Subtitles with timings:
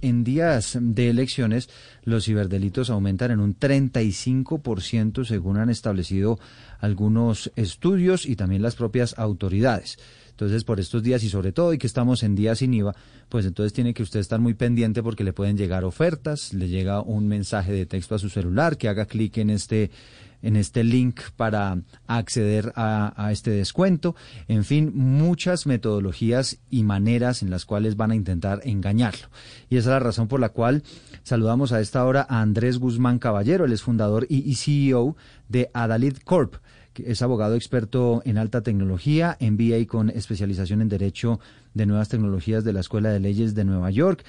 [0.00, 1.68] en días de elecciones,
[2.04, 6.38] los ciberdelitos aumentan en un 35% según han establecido
[6.80, 9.98] algunos estudios y también las propias autoridades.
[10.30, 12.96] Entonces, por estos días y sobre todo, y que estamos en días sin IVA,
[13.28, 17.00] pues entonces tiene que usted estar muy pendiente porque le pueden llegar ofertas, le llega
[17.00, 19.92] un mensaje de texto a su celular, que haga clic en este
[20.44, 24.14] en este link para acceder a, este descuento.
[24.46, 29.28] En fin, muchas metodologías y maneras en las cuales van a intentar engañarlo.
[29.68, 30.84] Y esa es la razón por la cual
[31.24, 35.16] saludamos a esta hora a Andrés Guzmán Caballero, él es fundador y CEO
[35.48, 36.56] de Adalid Corp
[37.02, 41.40] es abogado experto en alta tecnología, MBA con especialización en Derecho
[41.72, 44.24] de Nuevas Tecnologías de la Escuela de Leyes de Nueva York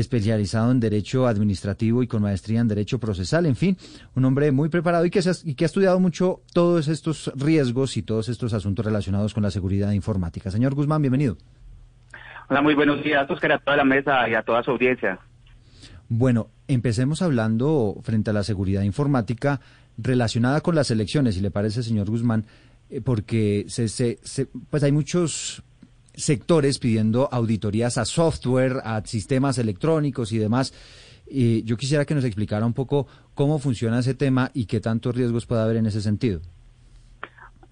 [0.00, 3.76] especializado en Derecho Administrativo y con maestría en Derecho Procesal, en fin,
[4.14, 8.02] un hombre muy preparado y que, y que ha estudiado mucho todos estos riesgos y
[8.02, 10.50] todos estos asuntos relacionados con la seguridad informática.
[10.50, 11.36] Señor Guzmán, bienvenido.
[12.50, 15.18] Hola, muy buenos días, Oscar, a toda la mesa y a toda su audiencia.
[16.08, 19.60] Bueno, empecemos hablando frente a la seguridad informática
[19.98, 22.46] relacionada con las elecciones, si le parece, señor Guzmán,
[22.88, 24.18] eh, porque se, se,
[24.70, 25.62] pues hay muchos
[26.18, 30.74] sectores pidiendo auditorías a software, a sistemas electrónicos y demás.
[31.30, 35.14] Y yo quisiera que nos explicara un poco cómo funciona ese tema y qué tantos
[35.14, 36.40] riesgos puede haber en ese sentido.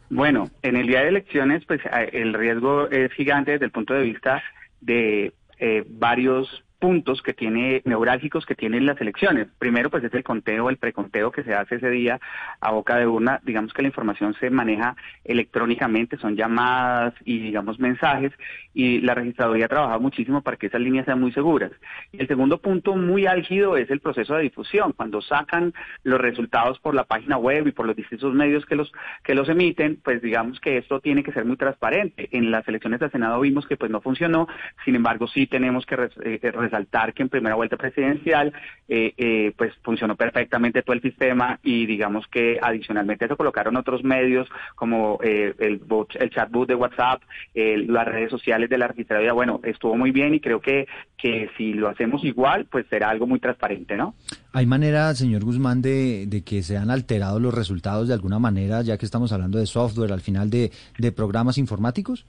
[0.09, 1.81] Bueno, en el día de elecciones, pues
[2.13, 4.43] el riesgo es gigante desde el punto de vista
[4.81, 9.49] de eh, varios puntos que tiene, neurálgicos que tienen las elecciones.
[9.59, 12.21] Primero, pues es el conteo, el preconteo que se hace ese día
[12.61, 13.41] a boca de urna.
[13.45, 18.33] Digamos que la información se maneja electrónicamente, son llamadas y, digamos, mensajes,
[18.75, 21.73] y la registraduría ha trabajado muchísimo para que esas líneas sean muy seguras.
[22.13, 24.93] El segundo punto muy álgido es el proceso de difusión.
[24.93, 28.93] Cuando sacan los resultados por la página web y por los distintos medios que los,
[29.25, 32.29] que los emiten, pues digamos que esto tiene que ser muy transparente.
[32.33, 34.49] En las elecciones del Senado vimos que pues no funcionó,
[34.85, 38.53] sin embargo sí tenemos que eh, resaltar que en primera vuelta presidencial
[38.89, 44.05] eh, eh, pues funcionó perfectamente todo el sistema y digamos que adicionalmente se colocaron otros
[44.05, 45.81] medios como eh, el,
[46.21, 47.23] el chatbot de WhatsApp,
[47.55, 49.33] las redes sociales de la registraduría.
[49.33, 53.27] Bueno, estuvo muy bien y creo que, que si lo hacemos igual, pues será algo
[53.27, 54.15] muy transparente, ¿no?
[54.53, 58.97] ¿Hay manera, señor Guzmán, de, de que sean alterados los resultados de alguna manera, ya
[58.99, 62.27] que estamos hablando de software al final de, de programas informáticos?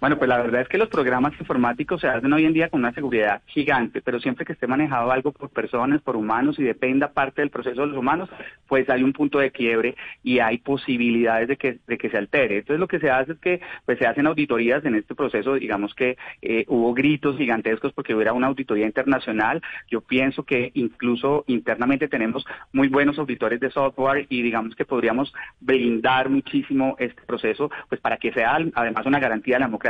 [0.00, 2.78] Bueno, pues la verdad es que los programas informáticos se hacen hoy en día con
[2.78, 7.08] una seguridad gigante, pero siempre que esté manejado algo por personas, por humanos y dependa
[7.08, 8.30] parte del proceso de los humanos,
[8.68, 12.58] pues hay un punto de quiebre y hay posibilidades de que, de que se altere.
[12.58, 15.96] Entonces lo que se hace es que pues se hacen auditorías en este proceso, digamos
[15.96, 19.60] que eh, hubo gritos gigantescos porque hubiera una auditoría internacional.
[19.90, 25.34] Yo pienso que incluso internamente tenemos muy buenos auditores de software y digamos que podríamos
[25.58, 29.87] blindar muchísimo este proceso, pues para que sea además una garantía de la democracia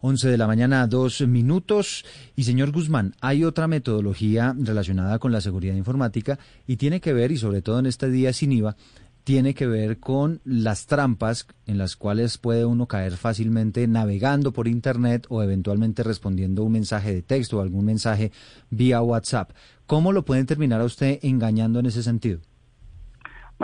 [0.00, 2.04] 11 de la mañana, dos minutos.
[2.36, 7.32] Y señor Guzmán, hay otra metodología relacionada con la seguridad informática y tiene que ver,
[7.32, 8.76] y sobre todo en este día sin IVA,
[9.24, 14.68] tiene que ver con las trampas en las cuales puede uno caer fácilmente navegando por
[14.68, 18.30] Internet o eventualmente respondiendo un mensaje de texto o algún mensaje
[18.68, 19.52] vía WhatsApp.
[19.86, 22.40] ¿Cómo lo pueden terminar a usted engañando en ese sentido?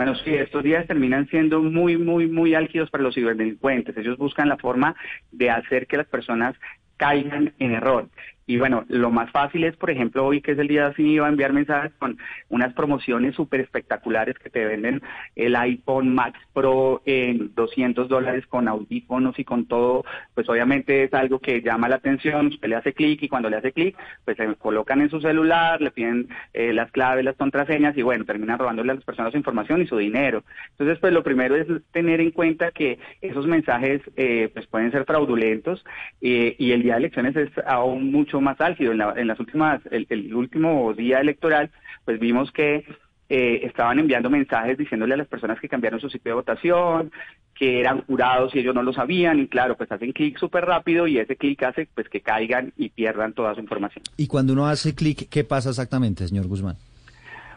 [0.03, 3.95] Bueno, sí, estos días terminan siendo muy, muy, muy álgidos para los ciberdelincuentes.
[3.95, 4.95] Ellos buscan la forma
[5.31, 6.55] de hacer que las personas
[6.97, 8.09] caigan en error.
[8.47, 11.29] Y bueno, lo más fácil es, por ejemplo, hoy que es el día sin IVA,
[11.29, 12.17] enviar mensajes con
[12.49, 15.01] unas promociones súper espectaculares que te venden
[15.35, 20.03] el iPhone Max Pro en 200 dólares con audífonos y con todo.
[20.33, 23.57] Pues obviamente es algo que llama la atención, usted le hace clic y cuando le
[23.57, 27.97] hace clic, pues se colocan en su celular, le piden eh, las claves, las contraseñas
[27.97, 30.43] y bueno, terminan robándole a las personas su información y su dinero.
[30.71, 35.05] Entonces, pues lo primero es tener en cuenta que esos mensajes eh, pues pueden ser
[35.05, 35.85] fraudulentos
[36.21, 38.91] eh, y el día de elecciones es aún mucho más álgido.
[38.91, 41.71] En, las últimas, el, último día electoral,
[42.05, 42.85] pues vimos que
[43.29, 47.11] eh, estaban enviando mensajes diciéndole a las personas que cambiaron su sitio de votación,
[47.53, 51.07] que eran jurados y ellos no lo sabían, y claro, pues hacen clic súper rápido
[51.07, 54.03] y ese clic hace pues que caigan y pierdan toda su información.
[54.17, 56.77] Y cuando uno hace clic, ¿qué pasa exactamente, señor Guzmán?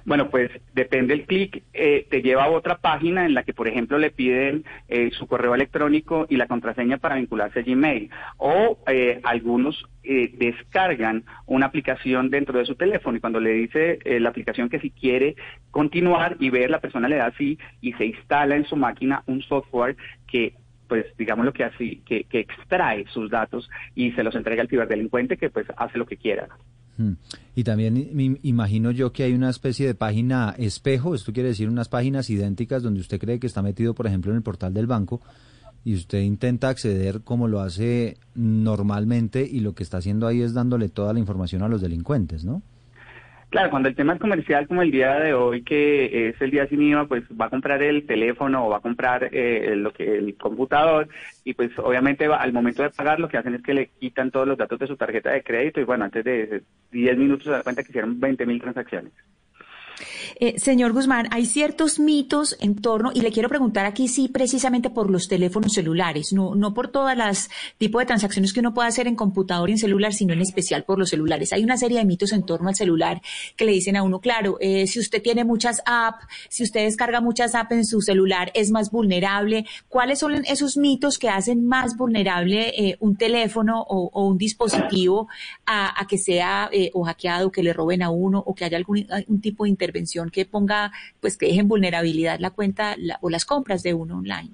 [0.07, 3.69] Bueno, pues depende el clic, eh, te lleva a otra página en la que, por
[3.69, 8.11] ejemplo, le piden eh, su correo electrónico y la contraseña para vincularse a Gmail.
[8.37, 14.29] O eh, algunos descargan una aplicación dentro de su teléfono y cuando le dice la
[14.29, 15.35] aplicación que si quiere
[15.71, 19.41] continuar y ver, la persona le da sí y se instala en su máquina un
[19.41, 19.97] software
[20.27, 20.57] que
[20.89, 24.69] pues digamos lo que así, que, que extrae sus datos y se los entrega al
[24.69, 26.49] ciberdelincuente que pues hace lo que quiera.
[27.57, 31.69] Y también me imagino yo que hay una especie de página espejo, esto quiere decir
[31.69, 34.87] unas páginas idénticas donde usted cree que está metido, por ejemplo, en el portal del
[34.87, 35.21] banco
[35.85, 40.55] y usted intenta acceder como lo hace normalmente y lo que está haciendo ahí es
[40.55, 42.63] dándole toda la información a los delincuentes, ¿no?
[43.55, 46.67] Claro, cuando el tema es comercial como el día de hoy, que es el día
[46.67, 50.17] sin IVA, pues va a comprar el teléfono o va a comprar eh, lo que
[50.19, 51.07] el computador
[51.45, 54.49] y pues obviamente al momento de pagar lo que hacen es que le quitan todos
[54.49, 57.63] los datos de su tarjeta de crédito y bueno, antes de 10 minutos se da
[57.63, 59.13] cuenta que hicieron 20 mil transacciones.
[60.41, 64.91] Eh, señor Guzmán, hay ciertos mitos en torno, y le quiero preguntar aquí sí precisamente
[64.91, 68.89] por los teléfonos celulares, no, no por todas las tipos de transacciones que uno puede
[68.89, 71.53] hacer en computador y en celular, sino en especial por los celulares.
[71.53, 73.21] Hay una serie de mitos en torno al celular
[73.57, 77.21] que le dicen a uno, claro, eh, si usted tiene muchas apps, si usted descarga
[77.21, 79.67] muchas apps en su celular, es más vulnerable.
[79.89, 85.29] ¿Cuáles son esos mitos que hacen más vulnerable eh, un teléfono o, un dispositivo
[85.67, 89.07] a, que sea o hackeado, que le roben a uno o que haya algún
[89.41, 90.31] tipo de intervención?
[90.31, 94.51] que ponga, pues que deje en vulnerabilidad la cuenta o las compras de uno online.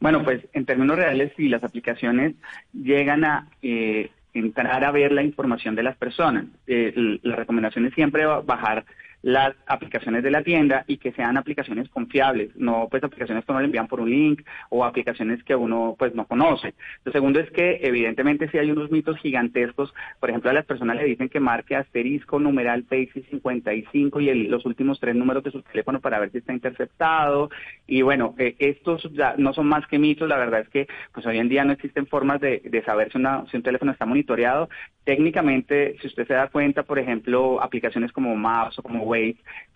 [0.00, 2.34] Bueno, pues en términos reales, si las aplicaciones
[2.72, 6.92] llegan a eh, entrar a ver la información de las personas, eh,
[7.22, 8.84] la recomendación es siempre bajar
[9.24, 13.60] las aplicaciones de la tienda y que sean aplicaciones confiables, no pues aplicaciones que uno
[13.60, 16.74] le envían por un link o aplicaciones que uno pues no conoce.
[17.04, 20.96] Lo segundo es que evidentemente si hay unos mitos gigantescos, por ejemplo a las personas
[20.96, 25.52] le dicen que marque asterisco numeral PACE 55 y el, los últimos tres números de
[25.52, 27.48] su teléfono para ver si está interceptado
[27.86, 31.38] y bueno, eh, estos no son más que mitos, la verdad es que pues hoy
[31.38, 34.68] en día no existen formas de, de saber si, una, si un teléfono está monitoreado.
[35.04, 39.13] Técnicamente, si usted se da cuenta, por ejemplo, aplicaciones como Maps o como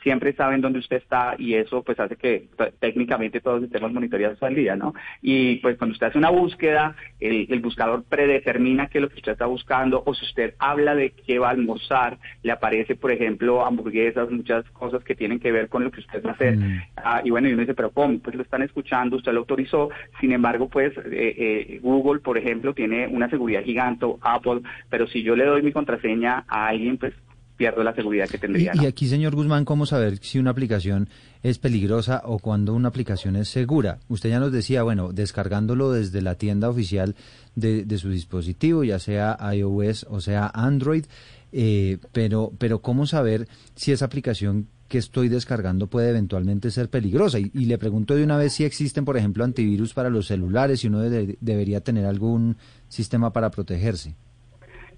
[0.03, 2.49] siempre saben dónde usted está y eso pues hace que
[2.79, 4.95] técnicamente todos estemos monitoreados al día, ¿no?
[5.23, 9.33] Y pues cuando usted hace una búsqueda, el, buscador predetermina qué es lo que usted
[9.33, 13.65] está buscando o si usted habla de qué va a almorzar, le aparece, por ejemplo,
[13.65, 16.57] hamburguesas, muchas cosas que tienen que ver con lo que usted va a hacer.
[16.57, 16.83] Mm.
[16.97, 18.19] Ah, y bueno, y uno dice, pero ¿cómo?
[18.21, 22.73] Pues lo están escuchando, usted lo autorizó, sin embargo, pues eh, eh, Google, por ejemplo,
[22.73, 27.15] tiene una seguridad gigante, Apple, pero si yo le doy mi contraseña a alguien, pues
[27.59, 28.73] pierdo la seguridad que tendría.
[28.75, 31.11] Y, aquí, señor Guzmán, ¿cómo saber si una aplicación
[31.43, 33.99] es peligrosa o cuando una aplicación es segura?
[34.09, 37.17] Usted ya nos decía, bueno, descargándolo desde la tienda oficial
[37.57, 41.05] de, su dispositivo, ya sea iOS o sea Android,
[41.53, 47.41] eh, pero, pero ¿cómo saber si esa aplicación que estoy descargando puede eventualmente ser peligrosa?
[47.41, 50.87] Y, le pregunto de una vez si existen, por ejemplo, antivirus para los celulares, si
[50.87, 52.57] uno debería tener algún
[52.89, 54.15] sistema para protegerse.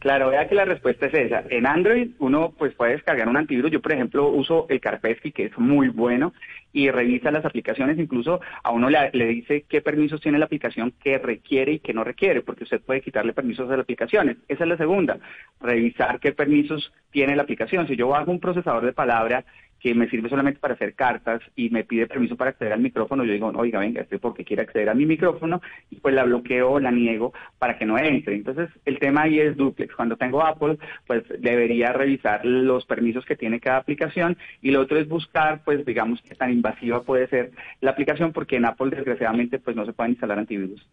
[0.01, 1.45] Claro, vea que la respuesta es esa.
[1.51, 3.71] En Android uno pues puede descargar un antivirus.
[3.71, 6.33] Yo, por ejemplo, uso el Karpesky, que es muy bueno,
[6.73, 7.99] y revisa las aplicaciones.
[7.99, 12.03] Incluso a uno le, dice qué permisos tiene la aplicación que requiere y que no
[12.03, 14.39] requiere, porque usted puede quitarle permisos a las aplicaciones.
[14.49, 15.19] Esa es la segunda,
[15.61, 17.87] revisar qué permisos tiene la aplicación.
[17.87, 19.45] Si yo hago un procesador de palabra
[19.81, 23.25] que me sirve solamente para hacer cartas y me pide permiso para acceder al micrófono,
[23.25, 25.61] yo digo, oiga, venga, este porque quiere acceder a mi micrófono
[25.91, 28.35] y pues la bloqueo, la niego para que no entre.
[28.35, 29.95] Entonces, el tema ahí es duplex.
[29.95, 34.99] Cuando tengo Apple, pues debería revisar los permisos que tiene cada aplicación y lo otro
[34.99, 39.59] es buscar, pues digamos, qué tan invasiva puede ser la aplicación porque en Apple desgraciadamente
[39.59, 40.87] pues no se pueden instalar antivirus.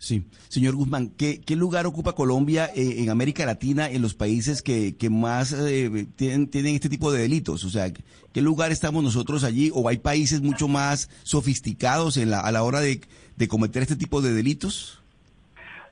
[0.00, 4.96] Sí, señor Guzmán, ¿qué, lugar ocupa Colombia eh, en América Latina, en los países que,
[4.96, 7.64] que más eh, tienen, tienen este tipo de delitos?
[7.64, 7.92] O sea,
[8.32, 9.70] ¿qué lugar estamos nosotros allí?
[9.74, 13.02] ¿O hay países mucho más sofisticados en la, a la hora de,
[13.36, 15.02] de cometer este tipo de delitos?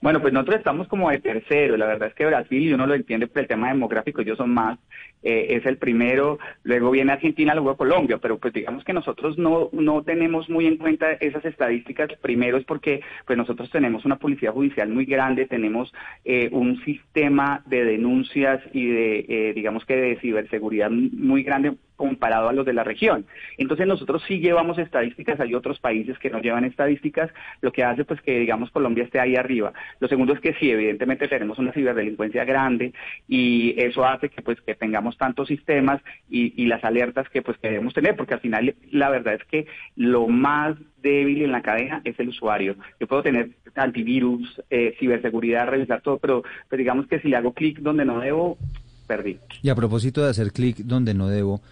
[0.00, 1.76] Bueno, pues nosotros estamos como de tercero.
[1.76, 4.54] La verdad es que Brasil, y uno lo entiende por el tema demográfico, ellos son
[4.54, 4.78] más,
[5.22, 6.38] eh, es el primero.
[6.62, 8.18] Luego viene Argentina, luego Colombia.
[8.18, 12.10] Pero pues digamos que nosotros no, no tenemos muy en cuenta esas estadísticas.
[12.20, 15.92] Primero es porque pues nosotros tenemos una policía judicial muy grande, tenemos
[16.24, 22.48] eh, un sistema de denuncias y de, eh, digamos que de ciberseguridad muy grande comparado
[22.48, 23.26] a los de la región.
[23.58, 28.04] Entonces nosotros sí llevamos estadísticas, hay otros países que no llevan estadísticas, lo que hace
[28.04, 29.72] pues que digamos Colombia esté ahí arriba.
[29.98, 32.92] Lo segundo es que sí, evidentemente tenemos una ciberdelincuencia grande
[33.26, 37.94] y eso hace que pues que tengamos tantos sistemas y, las alertas que pues queremos
[37.94, 42.18] tener, porque al final la verdad es que lo más débil en la cadena es
[42.20, 42.76] el usuario.
[43.00, 47.54] Yo puedo tener antivirus, eh, ciberseguridad, revisar todo, pero pues digamos que si le hago
[47.54, 48.58] clic donde no debo,
[49.06, 49.38] perdí.
[49.62, 51.62] Y a propósito de hacer clic donde no debo,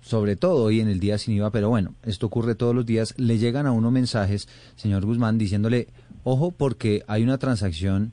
[0.00, 3.14] sobre todo hoy en el día sin IVA, pero bueno, esto ocurre todos los días,
[3.18, 5.88] le llegan a uno mensajes, señor Guzmán, diciéndole,
[6.24, 8.12] ojo porque hay una transacción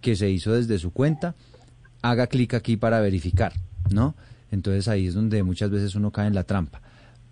[0.00, 1.34] que se hizo desde su cuenta,
[2.02, 3.52] haga clic aquí para verificar,
[3.90, 4.14] ¿no?
[4.50, 6.80] Entonces ahí es donde muchas veces uno cae en la trampa.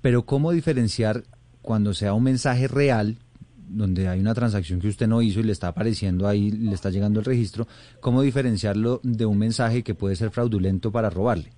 [0.01, 1.25] Pero ¿cómo diferenciar
[1.63, 3.19] cuando sea un mensaje real,
[3.69, 6.91] donde hay una transacción que usted no hizo y le está apareciendo ahí, le está
[6.91, 7.69] llegando el registro,
[8.01, 11.53] cómo diferenciarlo de un mensaje que puede ser fraudulento para robarle?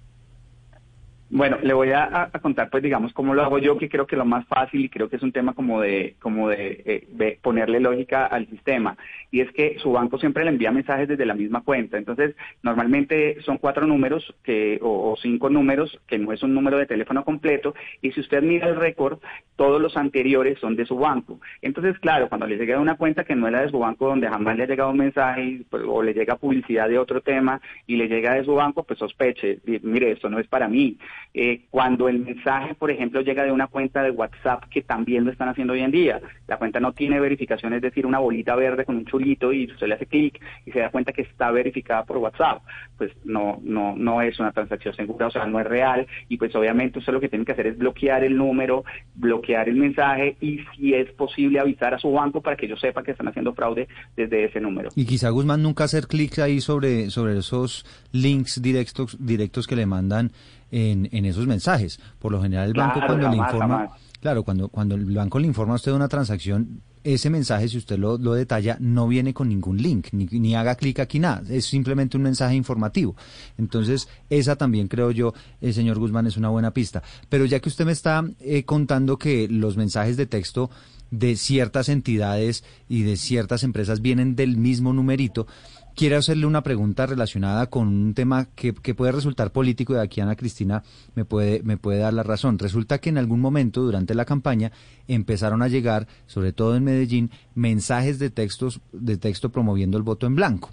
[1.36, 4.24] Bueno, le voy a, contar, pues, digamos, cómo lo hago yo, que creo que lo
[4.24, 8.24] más fácil y creo que es un tema como de, como de, eh, ponerle lógica
[8.26, 8.96] al sistema.
[9.32, 11.98] Y es que su banco siempre le envía mensajes desde la misma cuenta.
[11.98, 16.86] Entonces, normalmente son cuatro números que, o, cinco números, que no es un número de
[16.86, 17.74] teléfono completo.
[18.00, 19.18] Y si usted mira el récord,
[19.56, 21.40] todos los anteriores son de su banco.
[21.62, 24.28] Entonces, claro, cuando le llega una cuenta que no es la de su banco, donde
[24.28, 27.96] jamás le ha llegado un mensaje pues, o le llega publicidad de otro tema y
[27.96, 30.96] le llega de su banco, pues sospeche, mire, esto no es para mí.
[31.32, 35.32] Eh, cuando el mensaje, por ejemplo, llega de una cuenta de WhatsApp, que también lo
[35.32, 38.84] están haciendo hoy en día, la cuenta no tiene verificación, es decir, una bolita verde
[38.84, 42.04] con un chulito y usted le hace clic y se da cuenta que está verificada
[42.04, 42.62] por WhatsApp,
[42.96, 46.06] pues no, no, no es una transacción segura, o sea, no es real.
[46.28, 49.76] Y pues obviamente usted lo que tiene que hacer es bloquear el número, bloquear el
[49.76, 53.28] mensaje y si es posible avisar a su banco para que ellos sepan que están
[53.28, 54.90] haciendo fraude desde ese número.
[54.94, 59.86] Y quizá Guzmán nunca hacer clic ahí sobre, sobre esos links directos, directos que le
[59.86, 60.30] mandan
[60.70, 62.00] en, en esos mensajes.
[62.18, 63.90] Por lo general el banco cuando le informa,
[64.20, 67.76] claro, cuando, cuando el banco le informa a usted de una transacción, ese mensaje, si
[67.76, 71.42] usted lo, lo detalla, no viene con ningún link, ni, ni haga clic aquí nada,
[71.50, 73.14] es simplemente un mensaje informativo.
[73.58, 77.02] Entonces, esa también creo yo, eh, señor Guzmán, es una buena pista.
[77.28, 80.70] Pero ya que usted me está eh, contando que los mensajes de texto
[81.10, 85.46] de ciertas entidades y de ciertas empresas vienen del mismo numerito,
[85.94, 90.36] quiero hacerle una pregunta relacionada con un tema que, puede resultar político y aquí Ana
[90.36, 90.82] Cristina
[91.14, 92.58] me puede, me puede dar la razón.
[92.58, 94.72] Resulta que en algún momento durante la campaña
[95.08, 100.26] empezaron a llegar, sobre todo en Medellín, mensajes de textos de texto promoviendo el voto
[100.26, 100.70] en blanco.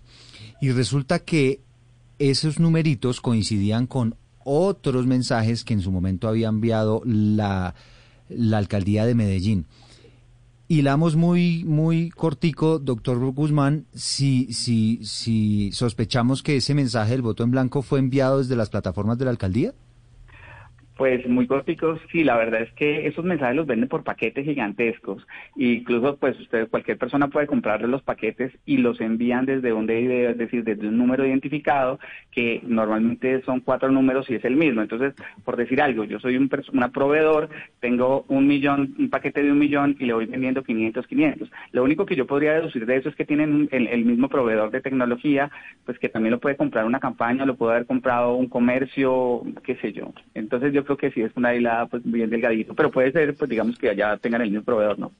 [0.60, 1.62] Y resulta que
[2.20, 7.76] esos numeritos coincidían con otros mensajes que en su momento había enviado la,
[8.30, 9.66] la alcaldía de Medellín
[10.72, 17.44] hilamos muy, muy cortico, doctor Guzmán, si, si, si sospechamos que ese mensaje del voto
[17.44, 19.74] en blanco fue enviado desde las plataformas de la alcaldía?
[20.98, 25.26] Pues muy corticos, sí, la verdad es que esos mensajes los venden por paquetes gigantescos.
[25.56, 30.38] Incluso, pues usted, cualquier persona puede comprarle los paquetes y los envían desde donde, es
[30.38, 32.00] decir, desde un número identificado,
[32.32, 34.82] que normalmente son cuatro números y es el mismo.
[34.82, 39.52] Entonces, por decir algo, yo soy un una proveedor, tengo un millón, un paquete de
[39.52, 41.52] un millón y le voy vendiendo 500, 500.
[41.72, 44.72] Lo único que yo podría deducir de eso es que tienen el, el mismo proveedor
[44.72, 45.50] de tecnología,
[45.86, 49.76] pues que también lo puede comprar una campaña, lo puede haber comprado un comercio, qué
[49.78, 50.14] sé yo.
[50.34, 53.78] Entonces, yo que sí es una hilada pues bien delgadito, pero puede ser, pues digamos
[53.78, 55.12] que allá tengan el mismo proveedor, ¿no?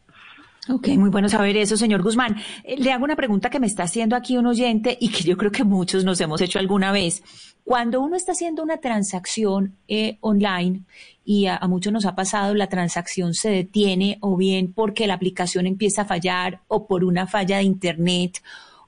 [0.70, 2.38] Ok, muy bueno saber eso, señor Guzmán.
[2.64, 5.36] Eh, le hago una pregunta que me está haciendo aquí un oyente y que yo
[5.36, 7.24] creo que muchos nos hemos hecho alguna vez.
[7.64, 10.84] Cuando uno está haciendo una transacción eh, online
[11.26, 15.66] y a, muchos nos ha pasado, la transacción se detiene o bien porque la aplicación
[15.66, 18.44] empieza a fallar o por una falla de Internet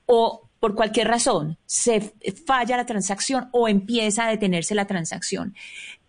[0.06, 2.14] o por cualquier razón se
[2.46, 5.56] falla la transacción o empieza a detenerse la transacción.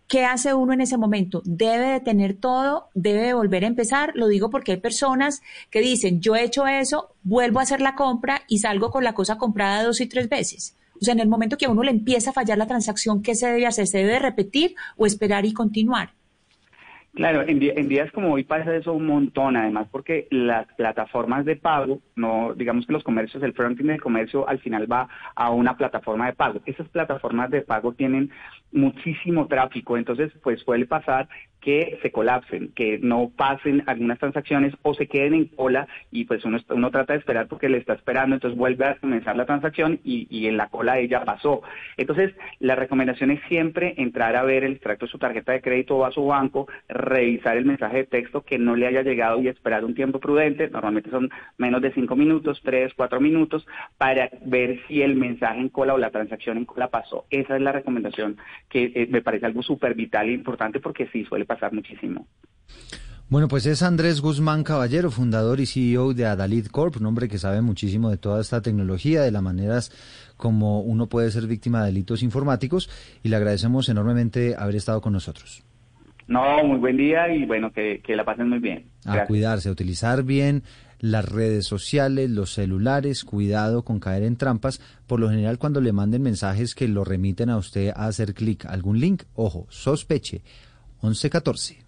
[0.07, 1.41] ¿Qué hace uno en ese momento?
[1.45, 4.11] Debe de tener todo, debe de volver a empezar.
[4.13, 7.95] Lo digo porque hay personas que dicen, yo he hecho eso, vuelvo a hacer la
[7.95, 10.75] compra y salgo con la cosa comprada dos y tres veces.
[11.01, 13.33] O sea, en el momento que a uno le empieza a fallar la transacción, ¿qué
[13.33, 13.87] se debe hacer?
[13.87, 16.13] ¿Se debe repetir o esperar y continuar?
[17.15, 22.01] Claro, en, días como hoy pasa eso un montón, además porque las plataformas de pago,
[22.17, 26.25] no, digamos que los comercios, el fronting del comercio al final va a una plataforma
[26.25, 26.59] de pago.
[26.65, 28.31] Esas plataformas de pago tienen
[28.73, 31.29] muchísimo tráfico, entonces pues suele pasar
[31.65, 36.45] que se colapsen, que no pasen algunas transacciones o se queden en cola y pues
[36.45, 39.99] uno, uno trata de esperar porque le está esperando, entonces vuelve a comenzar la transacción
[40.03, 41.63] y, en la cola ella pasó.
[41.97, 45.97] Entonces la recomendación es siempre entrar a ver el extracto de su tarjeta de crédito
[45.97, 49.47] o a su banco, revisar el mensaje de texto que no le haya llegado y
[49.47, 53.65] esperar un tiempo prudente, normalmente son menos de cinco minutos, tres, cuatro minutos,
[53.97, 57.25] para ver si el mensaje en cola o la transacción en cola pasó.
[57.31, 58.37] Esa es la recomendación
[58.69, 62.27] que eh, me parece algo súper vital e importante porque sí suele pasar muchísimo.
[63.27, 67.39] Bueno, pues es Andrés Guzmán Caballero, fundador y CEO de Adalid Corp, un hombre que
[67.39, 69.91] sabe muchísimo de toda esta tecnología, de las maneras
[70.37, 72.87] como uno puede ser víctima de delitos informáticos
[73.23, 75.63] y le agradecemos enormemente haber estado con nosotros.
[76.27, 78.85] No, muy buen día y bueno, que, la pasen muy bien.
[79.05, 80.61] A cuidarse, a utilizar bien
[80.99, 84.81] las redes sociales, los celulares, cuidado con caer en trampas.
[85.07, 88.65] Por lo general, cuando le manden mensajes que lo remiten a usted a hacer clic
[88.65, 90.41] algún link, ojo, sospeche
[91.13, 91.84] 11-14.